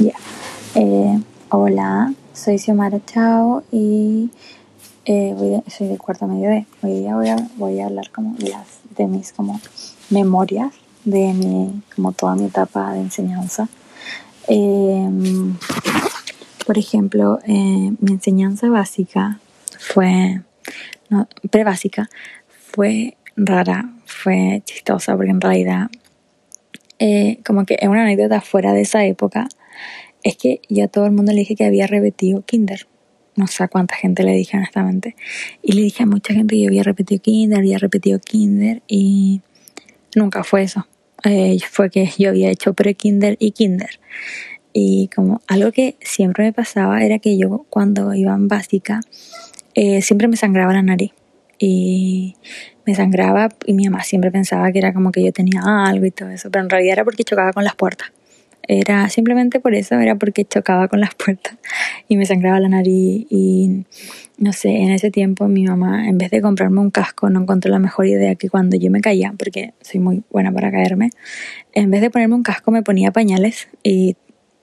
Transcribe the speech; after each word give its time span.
Ya. 0.00 0.14
Eh, 0.76 1.20
hola, 1.50 2.14
soy 2.32 2.58
Xiomara 2.58 3.04
Chao 3.04 3.62
y 3.70 4.30
eh, 5.04 5.60
soy 5.66 5.88
de 5.88 5.98
cuarto 5.98 6.26
medio 6.26 6.48
D. 6.48 6.64
Hoy 6.80 7.00
día 7.00 7.14
voy 7.16 7.28
a, 7.28 7.36
voy 7.56 7.80
a 7.80 7.86
hablar 7.86 8.10
como 8.10 8.34
de, 8.36 8.48
las, 8.48 8.78
de 8.96 9.06
mis 9.06 9.30
como 9.34 9.60
memorias 10.08 10.72
de 11.04 11.34
mi, 11.34 11.82
como 11.94 12.12
toda 12.12 12.34
mi 12.34 12.46
etapa 12.46 12.94
de 12.94 13.00
enseñanza. 13.00 13.68
Em, 14.48 15.58
por 16.64 16.78
ejemplo, 16.78 17.38
eh, 17.44 17.92
mi 18.00 18.12
enseñanza 18.12 18.70
básica 18.70 19.38
fue, 19.78 20.40
no, 21.10 21.28
pre-básica, 21.50 22.08
fue 22.72 23.18
rara, 23.36 23.90
fue 24.06 24.62
chistosa, 24.64 25.14
porque 25.14 25.30
en 25.30 25.42
realidad, 25.42 25.90
como 27.44 27.66
que 27.66 27.76
es 27.78 27.88
una 27.88 28.04
anécdota 28.04 28.40
fuera 28.40 28.72
de 28.72 28.80
esa 28.80 29.04
época, 29.04 29.46
es 30.22 30.36
que 30.36 30.60
yo 30.68 30.84
a 30.84 30.88
todo 30.88 31.06
el 31.06 31.12
mundo 31.12 31.32
le 31.32 31.40
dije 31.40 31.54
que 31.54 31.64
había 31.64 31.86
repetido 31.86 32.42
kinder. 32.44 32.86
No 33.36 33.46
sé 33.46 33.64
a 33.64 33.68
cuánta 33.68 33.94
gente 33.94 34.22
le 34.22 34.32
dije 34.32 34.56
honestamente. 34.56 35.16
Y 35.62 35.72
le 35.72 35.82
dije 35.82 36.02
a 36.02 36.06
mucha 36.06 36.34
gente 36.34 36.56
que 36.56 36.62
yo 36.62 36.68
había 36.68 36.82
repetido 36.82 37.22
kinder, 37.22 37.58
había 37.58 37.78
repetido 37.78 38.18
kinder 38.18 38.82
y 38.86 39.40
nunca 40.14 40.44
fue 40.44 40.62
eso. 40.62 40.86
Eh, 41.24 41.58
fue 41.70 41.90
que 41.90 42.10
yo 42.18 42.30
había 42.30 42.50
hecho 42.50 42.74
pre-kinder 42.74 43.36
y 43.38 43.52
kinder. 43.52 44.00
Y 44.72 45.08
como 45.14 45.40
algo 45.48 45.72
que 45.72 45.96
siempre 46.00 46.44
me 46.44 46.52
pasaba 46.52 47.02
era 47.04 47.18
que 47.18 47.36
yo 47.36 47.66
cuando 47.70 48.14
iba 48.14 48.34
en 48.34 48.48
básica 48.48 49.00
eh, 49.74 50.02
siempre 50.02 50.28
me 50.28 50.36
sangraba 50.36 50.72
la 50.72 50.82
nariz. 50.82 51.12
Y 51.58 52.36
me 52.86 52.94
sangraba 52.94 53.50
y 53.66 53.74
mi 53.74 53.84
mamá 53.88 54.02
siempre 54.02 54.30
pensaba 54.30 54.72
que 54.72 54.78
era 54.78 54.94
como 54.94 55.12
que 55.12 55.22
yo 55.22 55.32
tenía 55.32 55.60
algo 55.86 56.06
y 56.06 56.10
todo 56.10 56.30
eso, 56.30 56.50
pero 56.50 56.64
en 56.64 56.70
realidad 56.70 56.94
era 56.94 57.04
porque 57.04 57.22
chocaba 57.22 57.52
con 57.52 57.64
las 57.64 57.76
puertas. 57.76 58.10
Era 58.72 59.08
simplemente 59.08 59.58
por 59.58 59.74
eso, 59.74 59.96
era 59.96 60.14
porque 60.14 60.44
chocaba 60.44 60.86
con 60.86 61.00
las 61.00 61.12
puertas 61.16 61.56
y 62.06 62.16
me 62.16 62.24
sangraba 62.24 62.60
la 62.60 62.68
nariz 62.68 63.26
y 63.28 63.84
no 64.38 64.52
sé, 64.52 64.68
en 64.68 64.90
ese 64.90 65.10
tiempo 65.10 65.48
mi 65.48 65.64
mamá 65.64 66.08
en 66.08 66.18
vez 66.18 66.30
de 66.30 66.40
comprarme 66.40 66.78
un 66.78 66.92
casco 66.92 67.28
no 67.30 67.40
encontró 67.40 67.72
la 67.72 67.80
mejor 67.80 68.06
idea 68.06 68.36
que 68.36 68.48
cuando 68.48 68.76
yo 68.76 68.88
me 68.92 69.00
caía, 69.00 69.34
porque 69.36 69.74
soy 69.80 69.98
muy 69.98 70.22
buena 70.30 70.52
para 70.52 70.70
caerme, 70.70 71.10
en 71.72 71.90
vez 71.90 72.00
de 72.00 72.10
ponerme 72.10 72.36
un 72.36 72.44
casco 72.44 72.70
me 72.70 72.84
ponía 72.84 73.10
pañales 73.10 73.66
y 73.82 74.14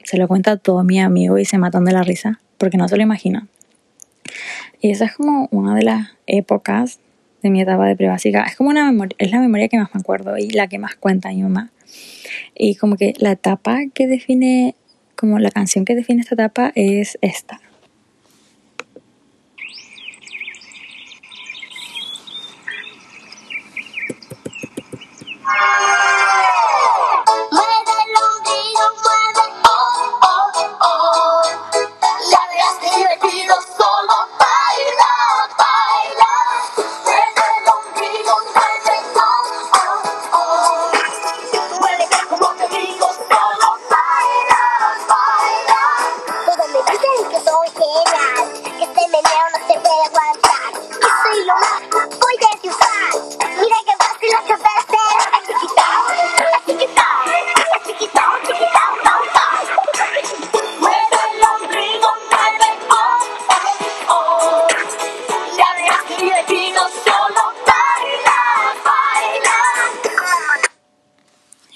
se 0.05 0.17
lo 0.17 0.29
cuenta 0.29 0.51
a 0.51 0.57
todo 0.57 0.85
mi 0.85 1.01
amigo 1.01 1.37
y 1.37 1.43
se 1.43 1.57
matan 1.57 1.83
de 1.83 1.91
la 1.91 2.01
risa 2.01 2.39
porque 2.57 2.77
no 2.77 2.87
se 2.87 2.95
lo 2.95 3.03
imaginan. 3.03 3.49
Y 4.79 4.91
esa 4.91 5.03
es 5.03 5.15
como 5.17 5.49
una 5.51 5.75
de 5.75 5.83
las 5.83 6.11
épocas 6.27 6.99
de 7.43 7.49
mi 7.49 7.59
etapa 7.59 7.85
de 7.85 7.97
prebásica. 7.97 8.43
Es 8.43 8.55
como 8.55 8.69
una 8.69 8.89
es 9.17 9.31
la 9.31 9.41
memoria 9.41 9.67
que 9.67 9.77
más 9.77 9.93
me 9.93 9.99
acuerdo 9.99 10.37
y 10.37 10.49
la 10.51 10.67
que 10.67 10.79
más 10.79 10.95
cuenta 10.95 11.27
mi 11.27 11.43
mamá. 11.43 11.71
Y 12.55 12.75
como 12.75 12.97
que 12.97 13.13
la 13.17 13.31
etapa 13.31 13.79
que 13.93 14.07
define, 14.07 14.75
como 15.15 15.39
la 15.39 15.51
canción 15.51 15.85
que 15.85 15.95
define 15.95 16.21
esta 16.21 16.35
etapa 16.35 16.71
es 16.75 17.17
esta. 17.21 17.61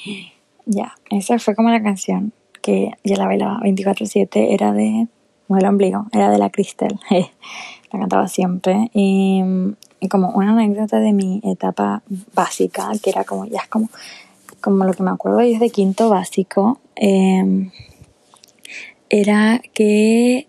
Ya. 0.05 0.31
Ya, 0.65 0.95
esa 1.09 1.37
fue 1.39 1.55
como 1.55 1.69
la 1.69 1.81
canción 1.83 2.33
que 2.61 2.91
yo 3.03 3.15
la 3.15 3.25
bailaba 3.25 3.59
24-7, 3.61 4.53
era 4.53 4.71
de 4.71 5.07
Mueve 5.47 5.67
ombligo, 5.67 6.05
era 6.13 6.29
de 6.29 6.37
la 6.37 6.49
Cristel, 6.49 6.99
la 7.09 7.99
cantaba 7.99 8.27
siempre. 8.27 8.89
Y 8.93 9.41
como 10.09 10.29
una 10.29 10.53
anécdota 10.53 10.99
de 10.99 11.13
mi 11.13 11.41
etapa 11.43 12.03
básica, 12.33 12.89
que 13.01 13.09
era 13.09 13.23
como, 13.23 13.45
ya 13.45 13.59
es 13.59 13.67
como, 13.67 13.89
como 14.59 14.85
lo 14.85 14.93
que 14.93 15.03
me 15.03 15.11
acuerdo 15.11 15.41
yo 15.41 15.53
es 15.53 15.59
de 15.59 15.69
quinto 15.69 16.09
básico, 16.09 16.79
eh, 16.95 17.69
era 19.09 19.61
que 19.73 20.47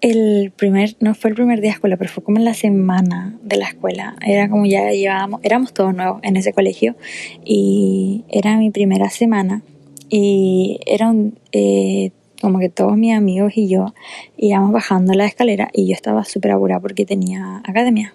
el 0.00 0.52
primer, 0.56 0.96
no 1.00 1.14
fue 1.14 1.30
el 1.30 1.36
primer 1.36 1.60
día 1.60 1.70
de 1.70 1.74
escuela, 1.74 1.96
pero 1.96 2.10
fue 2.10 2.24
como 2.24 2.38
en 2.38 2.44
la 2.44 2.54
semana 2.54 3.38
de 3.42 3.56
la 3.56 3.66
escuela. 3.66 4.16
Era 4.24 4.48
como 4.48 4.66
ya 4.66 4.90
llevábamos, 4.90 5.40
éramos 5.42 5.72
todos 5.72 5.94
nuevos 5.94 6.20
en 6.22 6.36
ese 6.36 6.52
colegio 6.52 6.96
y 7.44 8.24
era 8.28 8.56
mi 8.56 8.70
primera 8.70 9.10
semana 9.10 9.62
y 10.08 10.80
eran 10.86 11.38
eh, 11.52 12.10
como 12.40 12.58
que 12.58 12.68
todos 12.68 12.96
mis 12.96 13.14
amigos 13.14 13.52
y 13.56 13.68
yo 13.68 13.94
íbamos 14.36 14.72
bajando 14.72 15.14
la 15.14 15.26
escalera 15.26 15.70
y 15.72 15.86
yo 15.86 15.94
estaba 15.94 16.24
súper 16.24 16.52
apurada 16.52 16.80
porque 16.80 17.06
tenía 17.06 17.62
academia. 17.64 18.14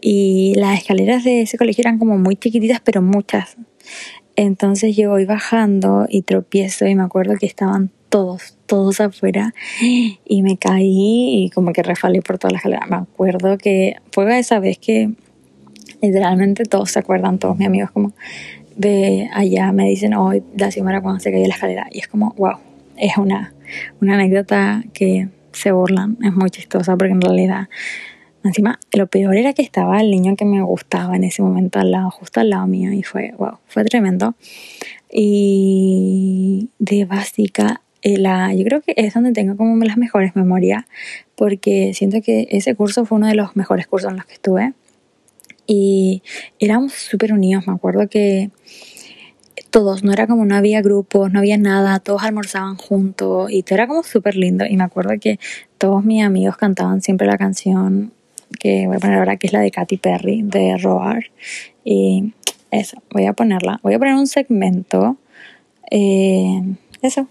Y 0.00 0.54
las 0.56 0.78
escaleras 0.78 1.24
de 1.24 1.42
ese 1.42 1.56
colegio 1.56 1.82
eran 1.82 1.98
como 1.98 2.18
muy 2.18 2.36
chiquititas, 2.36 2.80
pero 2.80 3.00
muchas. 3.00 3.56
Entonces 4.36 4.96
yo 4.96 5.10
voy 5.10 5.24
bajando 5.24 6.06
y 6.08 6.22
tropiezo 6.22 6.86
y 6.86 6.94
me 6.94 7.04
acuerdo 7.04 7.36
que 7.36 7.46
estaban 7.46 7.90
todos, 8.08 8.56
todos 8.66 9.00
afuera 9.00 9.54
y 9.80 10.42
me 10.42 10.56
caí 10.56 11.44
y 11.44 11.50
como 11.50 11.72
que 11.72 11.82
refalé 11.82 12.20
por 12.22 12.38
toda 12.38 12.52
la 12.52 12.58
escalera. 12.58 12.86
Me 12.86 12.96
acuerdo 12.96 13.58
que 13.58 13.96
fue 14.12 14.38
esa 14.38 14.58
vez 14.58 14.78
que 14.78 15.10
literalmente 16.02 16.64
todos 16.64 16.90
se 16.90 16.98
acuerdan, 16.98 17.38
todos 17.38 17.56
mis 17.56 17.66
amigos 17.66 17.90
como 17.90 18.12
de 18.76 19.30
allá 19.32 19.72
me 19.72 19.88
dicen, 19.88 20.14
hoy 20.14 20.42
la 20.56 20.70
Xiomara 20.70 21.00
cuando 21.00 21.20
se 21.20 21.30
cayó 21.30 21.46
la 21.46 21.54
escalera 21.54 21.86
y 21.90 22.00
es 22.00 22.08
como, 22.08 22.34
wow, 22.36 22.58
es 22.96 23.16
una, 23.16 23.54
una 24.00 24.14
anécdota 24.14 24.84
que 24.92 25.28
se 25.52 25.72
burlan, 25.72 26.18
es 26.22 26.34
muy 26.34 26.50
chistosa 26.50 26.96
porque 26.96 27.12
en 27.12 27.20
realidad 27.20 27.68
Encima, 28.44 28.78
lo 28.92 29.06
peor 29.06 29.36
era 29.36 29.54
que 29.54 29.62
estaba 29.62 30.02
el 30.02 30.10
niño 30.10 30.36
que 30.36 30.44
me 30.44 30.62
gustaba 30.62 31.16
en 31.16 31.24
ese 31.24 31.40
momento 31.40 31.78
al 31.78 31.90
lado, 31.90 32.10
justo 32.10 32.40
al 32.40 32.50
lado 32.50 32.66
mío, 32.66 32.92
y 32.92 33.02
fue, 33.02 33.32
wow, 33.38 33.58
fue 33.66 33.84
tremendo. 33.84 34.34
Y 35.10 36.68
de 36.78 37.06
básica, 37.06 37.80
eh, 38.02 38.18
la, 38.18 38.52
yo 38.52 38.64
creo 38.64 38.82
que 38.82 38.92
es 38.98 39.14
donde 39.14 39.32
tengo 39.32 39.56
como 39.56 39.82
las 39.82 39.96
mejores 39.96 40.36
memorias, 40.36 40.84
porque 41.36 41.92
siento 41.94 42.20
que 42.20 42.46
ese 42.50 42.74
curso 42.74 43.06
fue 43.06 43.16
uno 43.16 43.28
de 43.28 43.34
los 43.34 43.56
mejores 43.56 43.86
cursos 43.86 44.10
en 44.10 44.18
los 44.18 44.26
que 44.26 44.34
estuve. 44.34 44.74
Y 45.66 46.22
éramos 46.58 46.92
súper 46.92 47.32
unidos, 47.32 47.66
me 47.66 47.72
acuerdo 47.72 48.08
que 48.08 48.50
todos, 49.70 50.04
no 50.04 50.12
era 50.12 50.26
como 50.26 50.44
no 50.44 50.54
había 50.54 50.82
grupos, 50.82 51.32
no 51.32 51.38
había 51.38 51.56
nada, 51.56 51.98
todos 51.98 52.22
almorzaban 52.22 52.76
juntos 52.76 53.50
y 53.50 53.62
todo 53.62 53.76
era 53.76 53.86
como 53.86 54.02
súper 54.02 54.36
lindo. 54.36 54.66
Y 54.66 54.76
me 54.76 54.84
acuerdo 54.84 55.14
que 55.18 55.38
todos 55.78 56.04
mis 56.04 56.22
amigos 56.22 56.58
cantaban 56.58 57.00
siempre 57.00 57.26
la 57.26 57.38
canción 57.38 58.12
que 58.58 58.86
voy 58.86 58.96
a 58.96 58.98
poner 58.98 59.18
ahora, 59.18 59.36
que 59.36 59.46
es 59.46 59.52
la 59.52 59.60
de 59.60 59.70
Katy 59.70 59.96
Perry, 59.96 60.42
de 60.42 60.76
Roar. 60.76 61.30
Y 61.84 62.32
eso, 62.70 63.02
voy 63.10 63.26
a 63.26 63.32
ponerla. 63.32 63.80
Voy 63.82 63.94
a 63.94 63.98
poner 63.98 64.14
un 64.14 64.26
segmento. 64.26 65.16
Eh, 65.90 66.62
eso. 67.02 67.28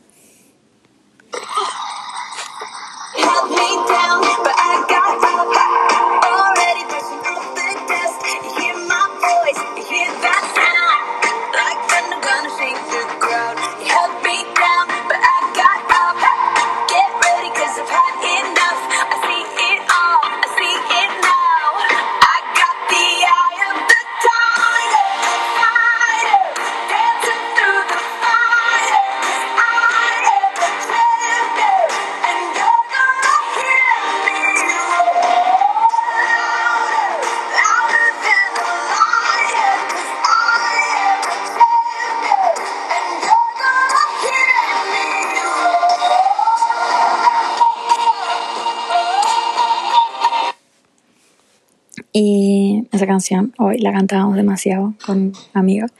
Esa 53.03 53.11
canción 53.11 53.53
hoy 53.57 53.79
la 53.79 53.91
cantábamos 53.91 54.37
demasiado 54.37 54.93
con 55.05 55.33
amigos. 55.53 55.91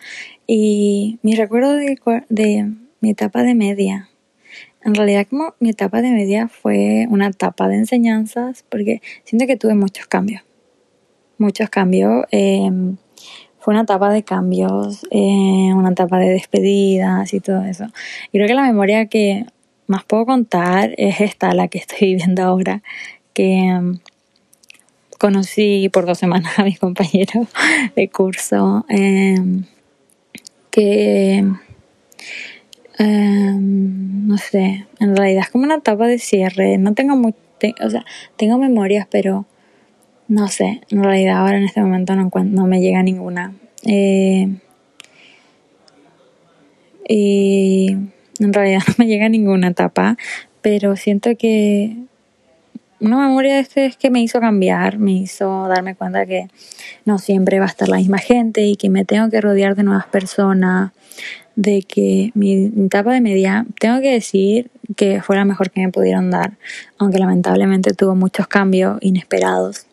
Y 0.47 1.19
mi 1.21 1.35
recuerdo 1.35 1.73
de, 1.73 1.97
de 2.29 2.71
mi 3.01 3.09
etapa 3.09 3.43
de 3.43 3.55
media, 3.55 4.09
en 4.85 4.95
realidad 4.95 5.27
como 5.29 5.53
mi 5.59 5.69
etapa 5.69 6.01
de 6.01 6.11
media 6.11 6.47
fue 6.47 7.05
una 7.09 7.27
etapa 7.27 7.67
de 7.67 7.75
enseñanzas 7.75 8.63
porque 8.69 9.01
siento 9.25 9.47
que 9.47 9.57
tuve 9.57 9.75
muchos 9.75 10.07
cambios. 10.07 10.43
Muchos 11.37 11.69
cambios. 11.69 12.25
Eh, 12.31 12.69
fue 13.59 13.73
una 13.73 13.83
etapa 13.83 14.11
de 14.11 14.23
cambios, 14.23 15.05
eh, 15.11 15.73
una 15.73 15.89
etapa 15.89 16.19
de 16.19 16.29
despedidas 16.29 17.33
y 17.33 17.41
todo 17.41 17.63
eso. 17.63 17.85
Y 18.31 18.37
creo 18.37 18.47
que 18.47 18.53
la 18.53 18.63
memoria 18.63 19.07
que 19.07 19.45
más 19.87 20.05
puedo 20.05 20.25
contar 20.25 20.93
es 20.97 21.19
esta, 21.19 21.53
la 21.53 21.67
que 21.67 21.79
estoy 21.79 21.97
viviendo 22.15 22.43
ahora, 22.43 22.81
que 23.33 23.77
um, 23.77 23.99
conocí 25.23 25.87
por 25.87 26.05
dos 26.05 26.17
semanas 26.17 26.59
a 26.59 26.65
mis 26.65 26.79
compañeros 26.79 27.47
de 27.95 28.09
curso, 28.09 28.85
eh, 28.89 29.37
que 30.69 31.45
Um, 32.99 34.27
no 34.27 34.37
sé, 34.37 34.85
en 34.99 35.15
realidad 35.15 35.45
es 35.45 35.49
como 35.49 35.63
una 35.63 35.75
etapa 35.75 36.05
de 36.07 36.19
cierre. 36.19 36.77
No 36.77 36.93
tengo 36.93 37.15
muy, 37.15 37.33
o 37.83 37.89
sea, 37.89 38.05
tengo 38.37 38.57
memorias, 38.59 39.07
pero 39.09 39.47
no 40.27 40.47
sé, 40.47 40.81
en 40.89 41.03
realidad 41.03 41.37
ahora 41.37 41.57
en 41.57 41.63
este 41.63 41.81
momento 41.81 42.15
no, 42.15 42.29
no 42.31 42.67
me 42.67 42.81
llega 42.81 43.01
ninguna. 43.01 43.55
Eh, 43.83 44.47
y 47.09 47.97
en 48.39 48.53
realidad 48.53 48.81
no 48.87 48.93
me 48.99 49.07
llega 49.07 49.27
ninguna 49.27 49.69
etapa, 49.69 50.17
pero 50.61 50.95
siento 50.95 51.31
que 51.35 51.97
una 53.03 53.27
memoria 53.27 53.59
este 53.59 53.85
es 53.85 53.97
que 53.97 54.09
me 54.09 54.21
hizo 54.21 54.39
cambiar, 54.39 54.97
me 54.97 55.11
hizo 55.11 55.67
darme 55.67 55.93
cuenta 55.93 56.25
que 56.25 56.47
no 57.05 57.19
siempre 57.19 57.59
va 57.59 57.65
a 57.65 57.67
estar 57.67 57.89
la 57.89 57.97
misma 57.97 58.17
gente 58.17 58.61
y 58.61 58.77
que 58.77 58.89
me 58.89 59.03
tengo 59.03 59.29
que 59.29 59.41
rodear 59.41 59.75
de 59.75 59.83
nuevas 59.83 60.05
personas, 60.07 60.93
de 61.55 61.83
que 61.83 62.31
mi 62.33 62.71
etapa 62.85 63.13
de 63.13 63.21
media, 63.21 63.65
tengo 63.79 63.99
que 63.99 64.11
decir 64.11 64.71
que 64.95 65.21
fue 65.21 65.35
la 65.35 65.45
mejor 65.45 65.69
que 65.69 65.81
me 65.81 65.91
pudieron 65.91 66.31
dar, 66.31 66.53
aunque 66.97 67.19
lamentablemente 67.19 67.93
tuvo 67.93 68.15
muchos 68.15 68.47
cambios 68.47 68.97
inesperados. 69.01 69.85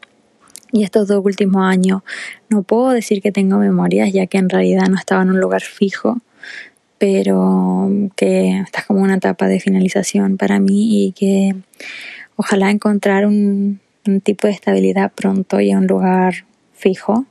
Y 0.72 0.84
estos 0.84 1.08
dos 1.08 1.24
últimos 1.24 1.62
años 1.64 2.02
no 2.48 2.62
puedo 2.62 2.90
decir 2.90 3.20
que 3.20 3.32
tengo 3.32 3.58
memorias, 3.58 4.12
ya 4.12 4.26
que 4.26 4.38
en 4.38 4.48
realidad 4.48 4.86
no 4.88 4.96
estaba 4.96 5.22
en 5.22 5.30
un 5.30 5.40
lugar 5.40 5.62
fijo, 5.62 6.18
pero 6.98 7.90
que 8.14 8.60
está 8.60 8.84
como 8.86 9.00
una 9.00 9.16
etapa 9.16 9.48
de 9.48 9.58
finalización 9.58 10.36
para 10.36 10.60
mí 10.60 11.06
y 11.06 11.12
que 11.12 11.56
ojalá 12.40 12.70
encontrar 12.70 13.26
un, 13.26 13.80
un 14.06 14.20
tipo 14.22 14.46
de 14.46 14.54
estabilidad 14.54 15.12
pronto 15.12 15.60
y 15.60 15.74
un 15.74 15.86
lugar 15.86 16.46
fijo. 16.72 17.26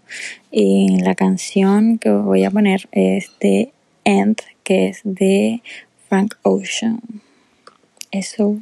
Y 0.52 1.02
la 1.02 1.16
canción 1.16 1.98
que 1.98 2.12
voy 2.12 2.44
a 2.46 2.52
poner 2.52 2.88
es 2.92 3.32
de 3.40 3.74
End, 4.04 4.38
que 4.64 4.90
es 4.90 5.02
de 5.04 5.64
Frank 6.08 6.36
Ocean. 6.44 7.02
Eso. 8.12 8.60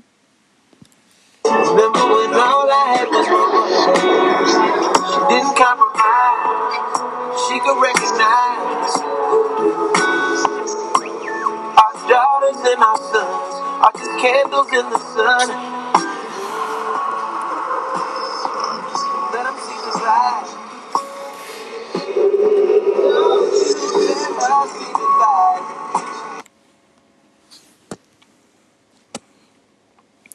Our 11.79 11.93
daughters 12.09 12.57
and 12.65 12.81
our 12.81 12.97
sons 12.97 13.47
candles 14.21 14.67
in 14.73 14.89
the 14.89 14.99
sun. 15.13 15.76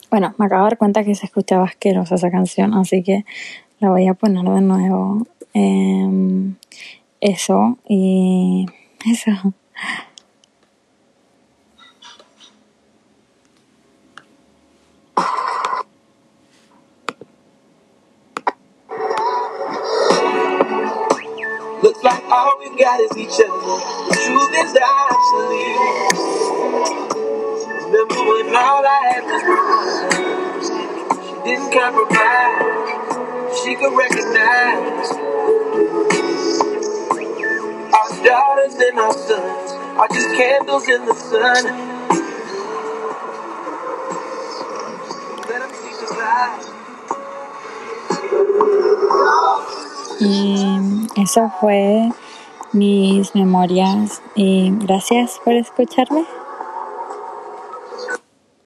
Bueno, 0.09 0.35
me 0.37 0.45
acabo 0.45 0.63
de 0.63 0.69
dar 0.69 0.77
cuenta 0.77 1.03
que 1.03 1.15
se 1.15 1.25
escuchaba 1.25 1.65
asquerosa 1.65 2.15
esa 2.15 2.29
canción, 2.29 2.75
así 2.75 3.01
que 3.01 3.25
la 3.79 3.89
voy 3.89 4.07
a 4.07 4.13
poner 4.13 4.45
de 4.45 4.61
nuevo. 4.61 5.25
Eh, 5.55 6.53
eso 7.19 7.77
y 7.87 8.65
eso. 9.05 9.31
We 22.63 22.77
got 22.77 22.99
is 22.99 23.17
each 23.17 23.39
other. 23.39 23.59
The 24.09 24.15
truth 24.25 24.53
is 24.63 24.75
actually. 24.79 25.67
Remember 27.91 28.21
when 28.29 28.55
all 28.55 28.83
I 28.85 28.99
had 29.11 29.23
was 29.27 29.43
She 31.25 31.33
didn't 31.43 31.71
compromise. 31.71 32.71
She 33.63 33.71
could 33.75 33.93
recognize. 33.97 35.09
Our 37.93 38.09
daughters 38.23 38.75
and 38.75 38.99
our 38.99 39.13
sons 39.13 39.71
are 39.99 40.07
just 40.07 40.29
candles 40.35 40.87
in 40.87 41.05
the 41.05 41.13
sun. 41.13 41.63
Let 45.49 45.59
them 45.59 45.71
see 45.73 45.93
the 45.99 46.07
light. 46.17 46.69
Y 50.19 51.07
eso 51.17 51.51
fue 51.59 52.11
mis 52.73 53.33
memorias 53.35 54.21
y 54.35 54.71
gracias 54.71 55.39
por 55.43 55.53
escucharme. 55.53 56.25